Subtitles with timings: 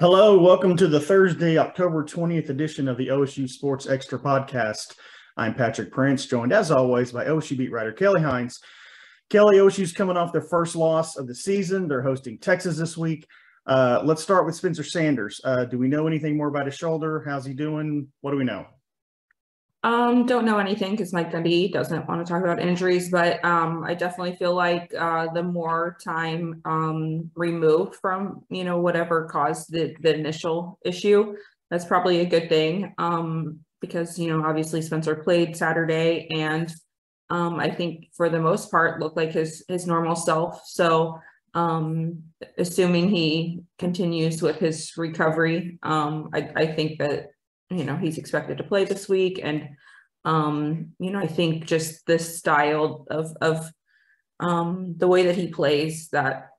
[0.00, 4.94] Hello, welcome to the Thursday, October 20th edition of the OSU Sports Extra podcast.
[5.36, 8.60] I'm Patrick Prince, joined as always by OSU beat writer Kelly Hines.
[9.28, 11.88] Kelly, OSU's coming off their first loss of the season.
[11.88, 13.26] They're hosting Texas this week.
[13.66, 15.40] Uh, let's start with Spencer Sanders.
[15.42, 17.24] Uh, do we know anything more about his shoulder?
[17.26, 18.06] How's he doing?
[18.20, 18.66] What do we know?
[19.84, 23.84] Um, don't know anything because Mike Gundy doesn't want to talk about injuries, but um,
[23.84, 29.70] I definitely feel like uh, the more time um, removed from you know whatever caused
[29.70, 31.36] the the initial issue,
[31.70, 32.92] that's probably a good thing.
[32.98, 36.72] Um, because you know obviously Spencer played Saturday and
[37.30, 40.62] um, I think for the most part looked like his his normal self.
[40.66, 41.20] So
[41.54, 42.22] um,
[42.56, 47.28] assuming he continues with his recovery, um, I, I think that
[47.70, 49.40] you know, he's expected to play this week.
[49.42, 49.70] And,
[50.24, 53.70] um, you know, I think just the style of, of,
[54.40, 56.50] um, the way that he plays that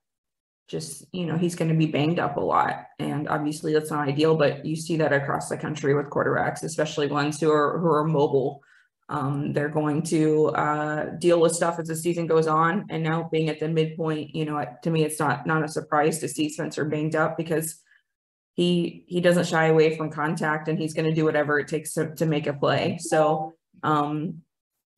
[0.68, 2.86] just, you know, he's going to be banged up a lot.
[3.00, 7.08] And obviously that's not ideal, but you see that across the country with quarterbacks, especially
[7.08, 8.62] ones who are, who are mobile.
[9.10, 12.86] Um, they're going to uh, deal with stuff as the season goes on.
[12.92, 16.20] And now being at the midpoint, you know, to me, it's not not a surprise
[16.20, 17.82] to see Spencer banged up because
[18.60, 21.94] he he doesn't shy away from contact and he's going to do whatever it takes
[21.94, 22.98] to, to make a play.
[23.00, 24.42] So um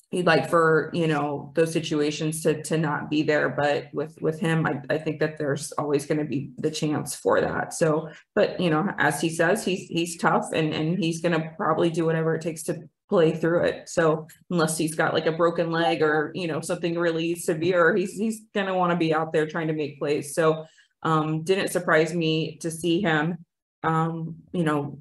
[0.09, 4.39] he'd like for you know those situations to to not be there but with with
[4.39, 7.75] him i, I think that there's always going to be the chance for that.
[7.75, 11.53] So but you know as he says he's he's tough and and he's going to
[11.55, 13.89] probably do whatever it takes to play through it.
[13.89, 18.17] So unless he's got like a broken leg or you know something really severe he's
[18.17, 20.33] he's going to want to be out there trying to make plays.
[20.33, 20.65] So
[21.03, 23.37] um didn't surprise me to see him
[23.83, 24.99] um, you know,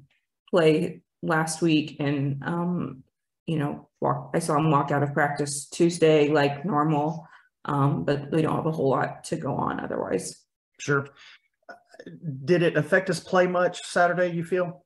[0.49, 3.03] play last week and, um,
[3.45, 7.27] you know, walk, I saw him walk out of practice Tuesday like normal.
[7.65, 10.43] Um, but we don't have a whole lot to go on otherwise.
[10.79, 11.07] Sure.
[12.45, 14.83] Did it affect us play much Saturday, you feel?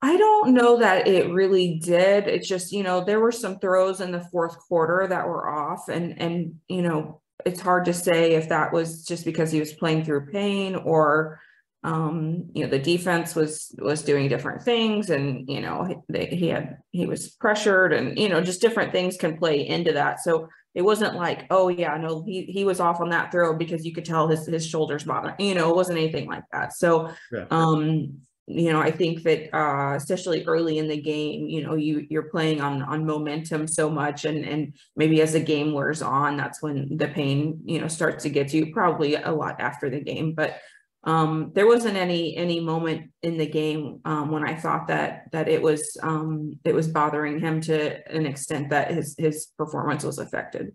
[0.00, 2.28] I don't know that it really did.
[2.28, 5.88] It's just, you know, there were some throws in the fourth quarter that were off
[5.88, 9.72] and and you know, it's hard to say if that was just because he was
[9.72, 11.40] playing through pain or
[11.84, 16.48] um, you know, the defense was was doing different things, and you know, they, he
[16.48, 20.20] had he was pressured, and you know, just different things can play into that.
[20.20, 23.84] So it wasn't like, oh yeah, no, he he was off on that throw because
[23.84, 25.34] you could tell his his shoulders bothering.
[25.38, 26.72] You know, it wasn't anything like that.
[26.72, 27.44] So, yeah.
[27.50, 28.14] um,
[28.46, 32.30] you know, I think that uh, especially early in the game, you know, you you're
[32.30, 36.62] playing on on momentum so much, and and maybe as the game wears on, that's
[36.62, 38.72] when the pain, you know, starts to get to you.
[38.72, 40.56] Probably a lot after the game, but
[41.04, 45.48] um, there wasn't any any moment in the game um, when I thought that that
[45.48, 50.18] it was um, it was bothering him to an extent that his his performance was
[50.18, 50.72] affected.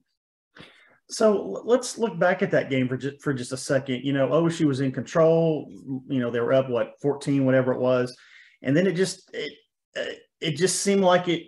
[1.10, 4.02] So let's look back at that game for just, for just a second.
[4.04, 5.68] You know, OSU was in control.
[6.08, 8.16] You know, they were up what 14, whatever it was,
[8.62, 9.54] and then it just it
[10.40, 11.44] it just seemed like it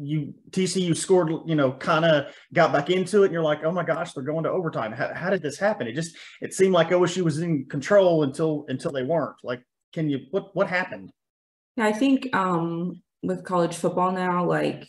[0.00, 3.72] you TCU scored, you know, kind of got back into it, and you're like, oh
[3.72, 4.92] my gosh, they're going to overtime.
[4.92, 5.86] How, how, did this happen?
[5.86, 9.36] It just it seemed like OSU was in control until until they weren't.
[9.42, 9.62] Like,
[9.92, 11.10] can you what what happened?
[11.76, 14.88] Yeah, I think um with college football now, like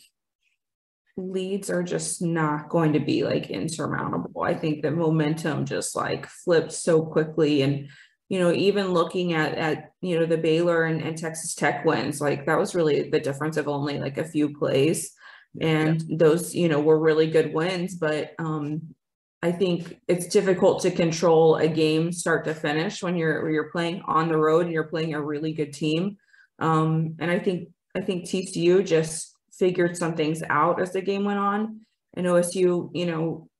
[1.16, 4.42] leads are just not going to be like insurmountable.
[4.42, 7.88] I think the momentum just like flipped so quickly and
[8.32, 12.18] you know, even looking at at you know the Baylor and, and Texas Tech wins,
[12.18, 15.12] like that was really the difference of only like a few plays.
[15.60, 16.16] And yeah.
[16.18, 17.94] those, you know, were really good wins.
[17.94, 18.94] But um
[19.42, 23.70] I think it's difficult to control a game start to finish when you're when you're
[23.70, 26.16] playing on the road and you're playing a really good team.
[26.58, 31.24] Um, and I think I think TCU just figured some things out as the game
[31.26, 31.80] went on.
[32.14, 33.50] And OSU, you know,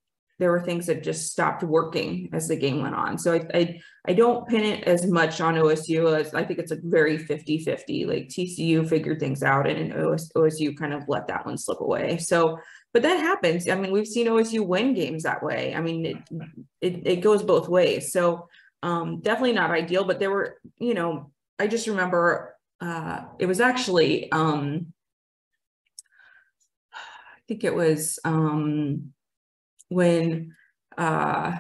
[0.42, 3.16] there were things that just stopped working as the game went on.
[3.16, 6.72] So I, I, I don't pin it as much on OSU as I think it's
[6.72, 8.06] a very 50 50.
[8.06, 12.19] Like TCU figured things out and OS, OSU kind of let that one slip away.
[12.19, 12.58] So,
[12.92, 13.69] but that happens.
[13.69, 15.76] I mean, we've seen OSU win games that way.
[15.76, 16.16] I mean, it,
[16.80, 18.10] it, it goes both ways.
[18.12, 18.48] So
[18.82, 21.30] um, definitely not ideal, but there were, you know,
[21.60, 24.92] I just remember uh, it was actually, um,
[26.92, 29.12] I think it was, um,
[29.92, 30.54] when
[30.97, 31.56] uh,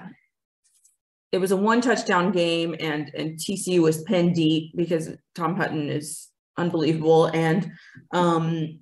[1.30, 5.88] it was a one touchdown game and and TCU was pinned deep because Tom Hutton
[5.88, 7.26] is unbelievable.
[7.26, 7.72] And
[8.12, 8.80] um,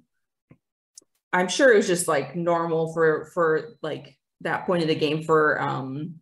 [1.33, 5.23] I'm sure it was just like normal for for like that point of the game
[5.23, 6.17] for um,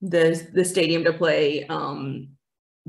[0.00, 2.28] the the stadium to play um,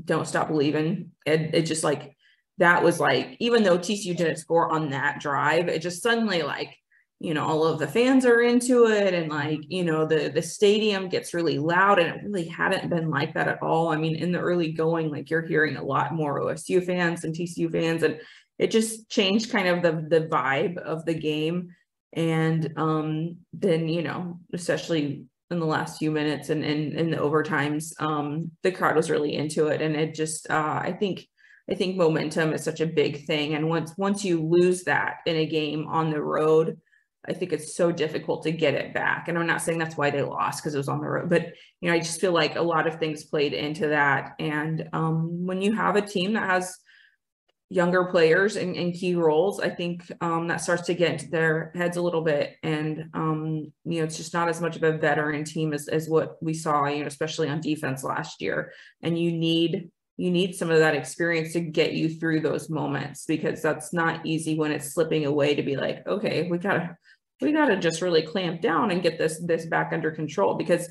[0.04, 1.12] don't stop believing.
[1.24, 2.16] It, it just like
[2.58, 6.76] that was like even though TCU didn't score on that drive it just suddenly like
[7.18, 10.42] you know all of the fans are into it and like you know the the
[10.42, 13.88] stadium gets really loud and it really hadn't been like that at all.
[13.88, 17.34] I mean in the early going like you're hearing a lot more osu fans and
[17.34, 18.20] tcu fans and
[18.58, 21.70] it just changed kind of the the vibe of the game.
[22.12, 27.16] And um then you know especially in the last few minutes and in in the
[27.16, 31.24] overtimes um the crowd was really into it and it just uh i think
[31.70, 33.54] i think momentum is such a big thing.
[33.54, 36.78] And once once you lose that in a game on the road
[37.28, 39.28] I think it's so difficult to get it back.
[39.28, 41.52] And I'm not saying that's why they lost because it was on the road, but
[41.80, 44.34] you know, I just feel like a lot of things played into that.
[44.38, 46.76] And um, when you have a team that has
[47.68, 51.72] younger players in, in key roles, I think um, that starts to get into their
[51.74, 52.56] heads a little bit.
[52.62, 56.08] And um, you know, it's just not as much of a veteran team as, as
[56.08, 58.72] what we saw, you know, especially on defense last year.
[59.02, 63.26] And you need you need some of that experience to get you through those moments
[63.26, 66.96] because that's not easy when it's slipping away to be like, okay, we gotta
[67.40, 70.88] we got to just really clamp down and get this this back under control because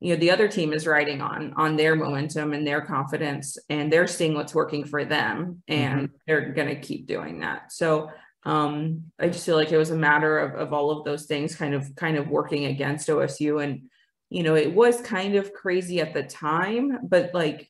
[0.00, 3.92] you know the other team is riding on on their momentum and their confidence and
[3.92, 6.16] they're seeing what's working for them and mm-hmm.
[6.26, 7.72] they're going to keep doing that.
[7.72, 8.10] So
[8.44, 11.56] um i just feel like it was a matter of, of all of those things
[11.56, 13.88] kind of kind of working against osu and
[14.30, 17.68] you know it was kind of crazy at the time but like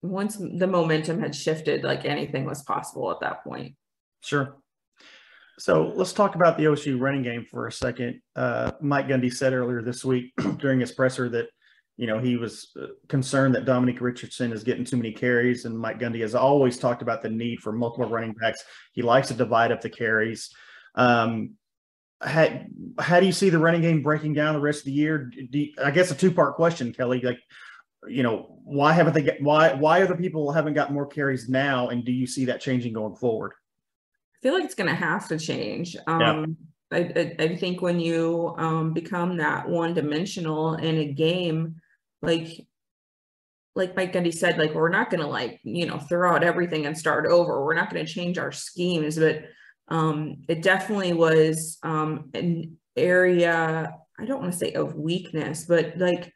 [0.00, 3.76] once the momentum had shifted like anything was possible at that point.
[4.22, 4.56] Sure
[5.58, 8.20] so let's talk about the OSU running game for a second.
[8.34, 11.48] Uh, Mike Gundy said earlier this week during his presser that,
[11.96, 15.64] you know, he was uh, concerned that Dominic Richardson is getting too many carries.
[15.64, 18.64] And Mike Gundy has always talked about the need for multiple running backs.
[18.92, 20.50] He likes to divide up the carries.
[20.94, 21.52] Um,
[22.22, 22.60] how,
[22.98, 25.30] how do you see the running game breaking down the rest of the year?
[25.34, 27.20] You, I guess a two part question, Kelly.
[27.20, 27.40] Like,
[28.08, 31.88] you know, why haven't they get why why other people haven't got more carries now,
[31.88, 33.52] and do you see that changing going forward?
[34.42, 35.96] Feel like it's going to have to change.
[36.06, 36.98] Um, yeah.
[36.98, 41.76] I, I, I, think when you um, become that one dimensional in a game,
[42.20, 42.66] like
[43.74, 46.84] like Mike Gundy said, like we're not going to like you know throw out everything
[46.84, 47.64] and start over.
[47.64, 49.44] We're not going to change our schemes, but
[49.88, 53.94] um, it definitely was um, an area.
[54.18, 56.32] I don't want to say of weakness, but like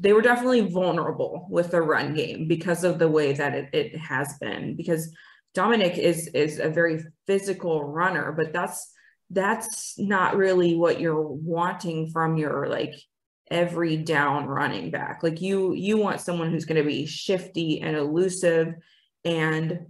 [0.00, 3.96] they were definitely vulnerable with the run game because of the way that it, it
[3.96, 4.76] has been.
[4.76, 5.12] Because
[5.56, 8.92] Dominic is is a very physical runner, but that's
[9.30, 12.94] that's not really what you're wanting from your like
[13.50, 15.22] every down running back.
[15.22, 18.74] Like you you want someone who's going to be shifty and elusive
[19.24, 19.86] and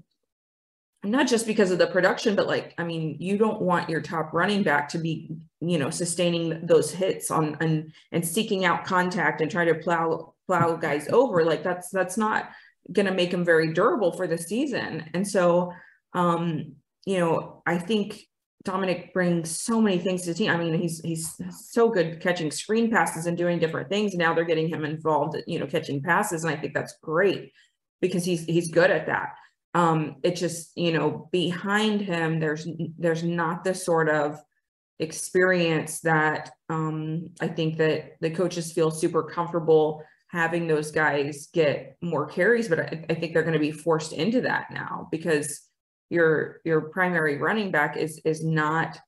[1.03, 4.33] not just because of the production but like I mean you don't want your top
[4.33, 5.31] running back to be
[5.61, 10.35] you know sustaining those hits on and and seeking out contact and trying to plow
[10.47, 12.51] plow guys over like that's that's not
[12.93, 15.11] going to make him very durable for the season.
[15.15, 15.73] And so,
[16.13, 18.21] um, you know, I think
[18.65, 20.51] Dominic brings so many things to the team.
[20.51, 21.41] I mean, he's he's
[21.71, 24.15] so good catching screen passes and doing different things.
[24.15, 27.53] Now they're getting him involved, you know, catching passes, and I think that's great
[28.01, 29.35] because he's he's good at that.
[29.75, 32.67] Um, it just you know behind him, there's
[32.99, 34.37] there's not the sort of
[34.99, 40.03] experience that um, I think that the coaches feel super comfortable
[40.37, 44.13] having those guys get more carries, but I, I think they're going to be forced
[44.13, 45.63] into that now because
[46.11, 48.99] your your primary running back is is not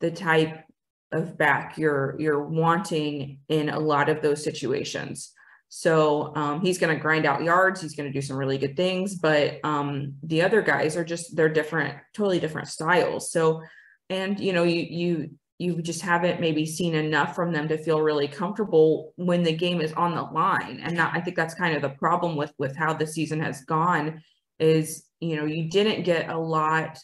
[0.00, 0.64] the type
[1.12, 5.32] of back you're you're wanting in a lot of those situations.
[5.68, 7.82] So um, he's going to grind out yards.
[7.82, 11.36] He's going to do some really good things, but um, the other guys are just
[11.36, 13.30] they're different, totally different styles.
[13.30, 13.62] So,
[14.08, 18.00] and you know, you you you just haven't maybe seen enough from them to feel
[18.00, 20.80] really comfortable when the game is on the line.
[20.82, 23.64] And that, i think that's kind of the problem with with how the season has
[23.64, 24.22] gone
[24.58, 26.98] is you know you didn't get a lot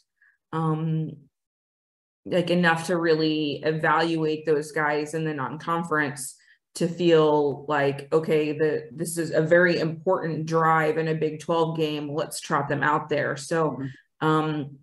[0.52, 1.10] um
[2.26, 6.36] like enough to really evaluate those guys in the non-conference
[6.74, 11.76] to feel like okay the this is a very important drive in a big 12
[11.76, 12.12] game.
[12.12, 13.36] Let's trot them out there.
[13.36, 14.26] So mm-hmm.
[14.26, 14.78] um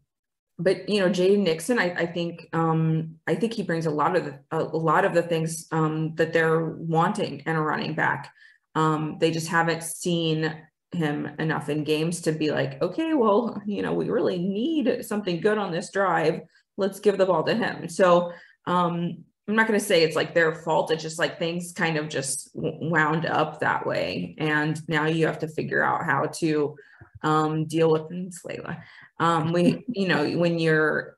[0.64, 4.16] but you know, Jaden Nixon, I, I think um, I think he brings a lot
[4.16, 8.34] of the a, lot of the things um, that they're wanting in a running back.
[8.76, 10.56] Um, they just haven't seen
[10.92, 15.40] him enough in games to be like, okay, well, you know, we really need something
[15.40, 16.42] good on this drive.
[16.78, 17.88] Let's give the ball to him.
[17.90, 18.32] So
[18.66, 20.92] um, I'm not going to say it's like their fault.
[20.92, 25.40] It's just like things kind of just wound up that way, and now you have
[25.40, 26.76] to figure out how to
[27.24, 28.82] um, deal with Layla.
[29.20, 31.18] Um, we, you know, when you're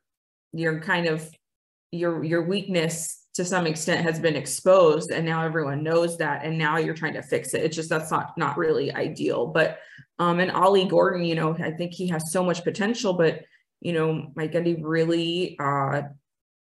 [0.54, 1.30] you're kind of
[1.92, 6.58] your your weakness to some extent has been exposed and now everyone knows that and
[6.58, 9.80] now you're trying to fix it it's just that's not not really ideal but
[10.20, 13.42] um and ollie gordon you know i think he has so much potential but
[13.82, 16.04] you know mike gundy really uh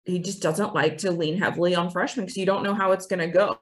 [0.06, 3.08] he just doesn't like to lean heavily on freshmen because you don't know how it's
[3.08, 3.60] going to go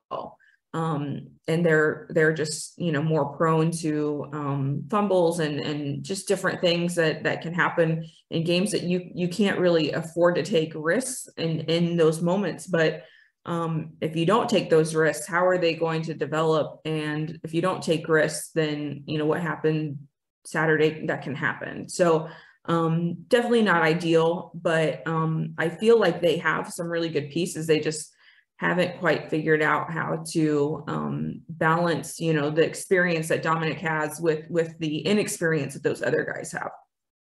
[0.74, 6.28] um, and they're they're just you know more prone to um, fumbles and and just
[6.28, 10.44] different things that that can happen in games that you you can't really afford to
[10.44, 12.68] take risks in in those moments.
[12.68, 13.04] But
[13.46, 16.82] um, if you don't take those risks how are they going to develop?
[16.86, 19.98] And if you don't take risks then you know what happened
[20.46, 21.90] saturday that can happen.
[21.90, 22.30] So
[22.66, 27.66] um, definitely not ideal but um, i feel like they have some really good pieces.
[27.66, 28.14] They just
[28.60, 34.20] haven't quite figured out how to um, balance, you know, the experience that Dominic has
[34.20, 36.72] with with the inexperience that those other guys have.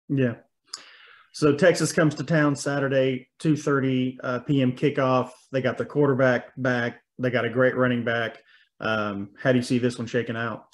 [0.09, 0.35] Yeah.
[1.33, 4.73] So Texas comes to town Saturday, 2:30 uh, p.m.
[4.73, 5.31] kickoff.
[5.53, 7.01] They got the quarterback back.
[7.21, 8.39] They got a great running back.
[8.81, 10.68] Um, how do you see this one shaking out?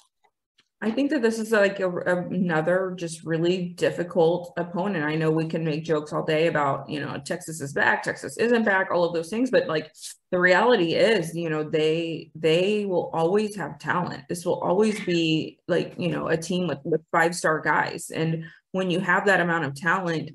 [0.81, 5.05] I think that this is like a, another just really difficult opponent.
[5.05, 8.37] I know we can make jokes all day about, you know, Texas is back, Texas
[8.37, 9.89] isn't back, all of those things, but like
[10.31, 14.23] the reality is, you know, they they will always have talent.
[14.27, 18.11] This will always be like, you know, a team with with five-star guys.
[18.13, 20.31] And when you have that amount of talent,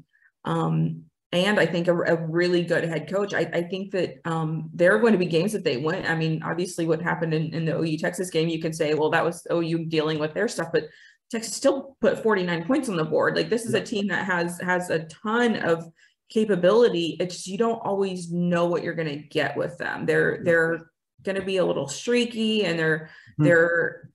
[0.46, 3.34] um, and I think a, a, really good head coach.
[3.34, 6.04] I, I think that um, there are going to be games that they win.
[6.04, 9.10] I mean, obviously, what happened in, in the OU Texas game, you can say, well,
[9.10, 10.88] that was OU dealing with their stuff, but
[11.30, 13.36] Texas still put 49 points on the board.
[13.36, 15.84] Like this is a team that has has a ton of
[16.28, 17.16] capability.
[17.20, 20.06] It's you don't always know what you're going to get with them.
[20.06, 20.90] They're they're
[21.22, 23.44] going to be a little streaky, and they're mm-hmm.
[23.44, 24.10] they're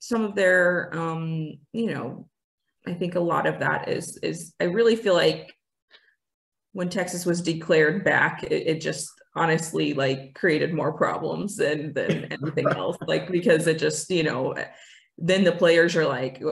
[0.00, 2.28] some of their um, you know,
[2.86, 5.54] I think a lot of that is is I really feel like
[6.72, 12.24] when Texas was declared back, it, it, just honestly like created more problems than than
[12.30, 12.96] anything else.
[13.06, 14.54] Like because it just you know,
[15.18, 16.42] then the players are like,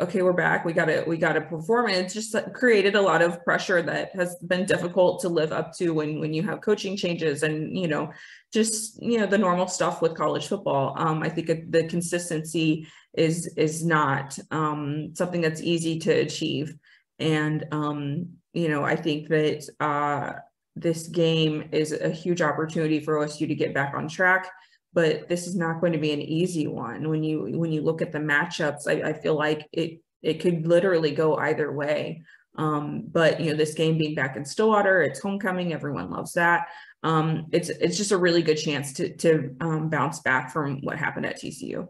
[0.00, 0.64] okay, we're back.
[0.64, 4.36] We gotta we gotta perform, and it's just created a lot of pressure that has
[4.46, 8.10] been difficult to live up to when when you have coaching changes and you know
[8.52, 10.94] just you know the normal stuff with college football.
[10.98, 16.74] Um, I think the consistency is is not um, something that's easy to achieve,
[17.18, 20.38] and um, you know, I think that uh,
[20.76, 24.50] this game is a huge opportunity for OSU to get back on track.
[24.94, 27.08] But this is not going to be an easy one.
[27.08, 30.66] When you when you look at the matchups, I, I feel like it it could
[30.66, 32.22] literally go either way.
[32.56, 35.72] Um, but you know, this game being back in Stillwater, it's homecoming.
[35.72, 36.66] Everyone loves that.
[37.02, 40.98] Um, it's it's just a really good chance to to um, bounce back from what
[40.98, 41.88] happened at TCU.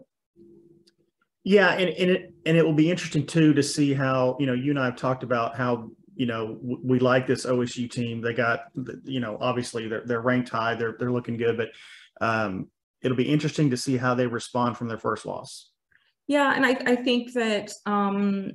[1.44, 4.54] Yeah, and, and it and it will be interesting too to see how you know
[4.54, 8.20] you and I have talked about how you know, we like this OSU team.
[8.20, 8.64] They got,
[9.04, 10.74] you know, obviously they're they're ranked high.
[10.74, 11.68] They're they're looking good, but
[12.20, 12.68] um,
[13.02, 15.70] it'll be interesting to see how they respond from their first loss.
[16.26, 18.52] Yeah, and I I think that um,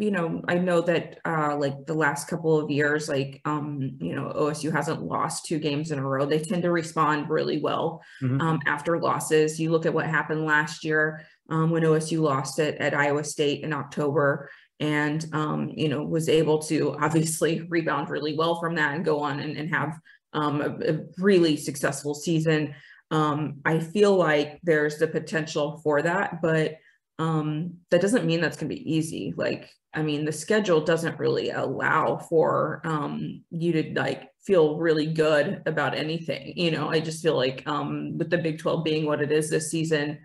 [0.00, 4.14] you know, I know that uh, like the last couple of years, like um, you
[4.14, 6.24] know, OSU hasn't lost two games in a row.
[6.24, 8.40] They tend to respond really well mm-hmm.
[8.40, 9.60] um, after losses.
[9.60, 13.62] You look at what happened last year um, when OSU lost it at Iowa State
[13.62, 14.48] in October
[14.80, 19.20] and um, you know was able to obviously rebound really well from that and go
[19.20, 19.98] on and, and have
[20.32, 22.74] um, a, a, really successful season.
[23.10, 26.76] Um, I feel like there's the potential for that, but
[27.18, 29.34] um, that doesn't mean that's going to be easy.
[29.36, 35.06] Like, I mean, the schedule doesn't really allow for um, you to like feel really
[35.06, 36.54] good about anything.
[36.56, 39.50] You know, I just feel like um, with the Big 12 being what it is
[39.50, 40.20] this season,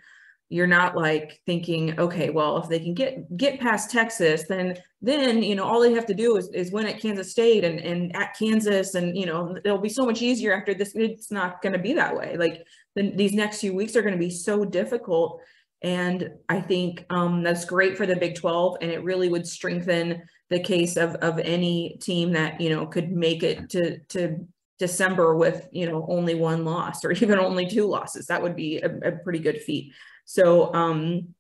[0.50, 5.42] you're not like thinking okay well if they can get get past texas then then
[5.42, 8.16] you know all they have to do is, is win at kansas state and, and
[8.16, 10.94] at kansas and you know it'll be so much easier after this.
[10.96, 12.38] It's not going to be that way.
[12.38, 15.42] Like then these next few weeks are going to be so difficult
[15.82, 20.22] and i think um, that's great for the big 12 and it really would strengthen
[20.50, 24.38] the case of of any team that you know could make it to to
[24.80, 28.28] december with you know only one loss or even only two losses.
[28.28, 29.94] That would be a, a pretty good feat
[30.26, 31.36] so um,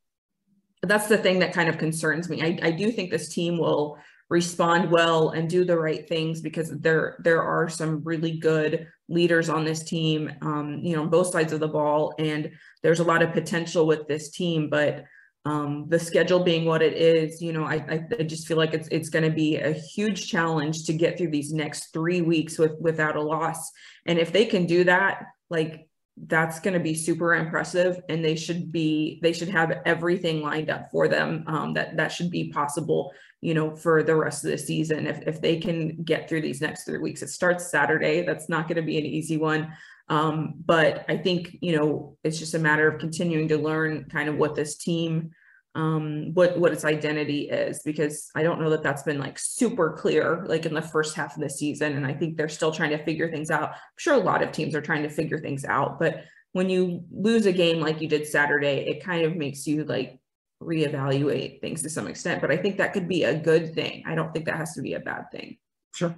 [0.84, 2.42] that's the thing that kind of concerns me.
[2.42, 3.98] I, I do think this team will
[4.30, 9.50] respond well and do the right things because there there are some really good leaders
[9.50, 12.50] on this team um, you know on both sides of the ball and
[12.82, 15.04] there's a lot of potential with this team but
[15.46, 17.76] um, the schedule being what it is you know i,
[18.20, 21.30] I just feel like it's it's going to be a huge challenge to get through
[21.30, 23.72] these next three weeks with without a loss
[24.08, 25.88] and if they can do that like
[26.28, 30.70] that's going to be super impressive and they should be they should have everything lined
[30.70, 34.52] up for them um, that that should be possible you know for the rest of
[34.52, 35.08] the season.
[35.08, 38.68] If, if they can get through these next three weeks it starts saturday that's not
[38.68, 39.74] going to be an easy one.
[40.08, 44.30] Um, but i think you know it's just a matter of continuing to learn kind
[44.30, 45.32] of what this team
[45.76, 49.92] um what what its identity is because I don't know that that's been like super
[49.92, 52.92] clear like in the first half of the season and I think they're still trying
[52.92, 53.72] to figure things out.
[53.72, 57.04] I'm sure a lot of teams are trying to figure things out, but when you
[57.12, 60.18] lose a game like you did Saturday, it kind of makes you like
[60.64, 64.04] reevaluate things to some extent, but I think that could be a good thing.
[64.06, 65.58] I don't think that has to be a bad thing.
[65.94, 66.16] Sure.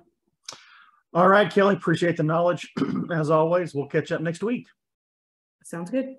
[1.13, 2.71] All right, Kelly, appreciate the knowledge
[3.11, 3.73] as always.
[3.73, 4.67] We'll catch up next week.
[5.63, 6.17] Sounds good.